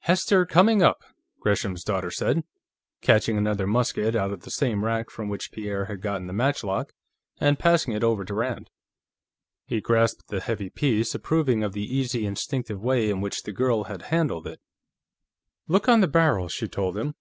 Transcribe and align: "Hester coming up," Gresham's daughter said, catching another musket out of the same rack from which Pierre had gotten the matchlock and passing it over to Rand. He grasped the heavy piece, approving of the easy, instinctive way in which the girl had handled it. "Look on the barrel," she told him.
"Hester 0.00 0.44
coming 0.44 0.82
up," 0.82 1.02
Gresham's 1.40 1.82
daughter 1.84 2.10
said, 2.10 2.44
catching 3.00 3.38
another 3.38 3.66
musket 3.66 4.14
out 4.14 4.30
of 4.30 4.42
the 4.42 4.50
same 4.50 4.84
rack 4.84 5.08
from 5.08 5.30
which 5.30 5.50
Pierre 5.50 5.86
had 5.86 6.02
gotten 6.02 6.26
the 6.26 6.34
matchlock 6.34 6.92
and 7.40 7.58
passing 7.58 7.94
it 7.94 8.04
over 8.04 8.22
to 8.26 8.34
Rand. 8.34 8.68
He 9.64 9.80
grasped 9.80 10.28
the 10.28 10.40
heavy 10.40 10.68
piece, 10.68 11.14
approving 11.14 11.64
of 11.64 11.72
the 11.72 11.96
easy, 11.96 12.26
instinctive 12.26 12.82
way 12.82 13.08
in 13.08 13.22
which 13.22 13.44
the 13.44 13.52
girl 13.52 13.84
had 13.84 14.02
handled 14.12 14.46
it. 14.46 14.60
"Look 15.66 15.88
on 15.88 16.02
the 16.02 16.06
barrel," 16.08 16.48
she 16.48 16.68
told 16.68 16.94
him. 16.98 17.14